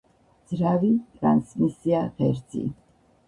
[0.51, 2.65] ძრავი, ტრანსმისია, ღერძი.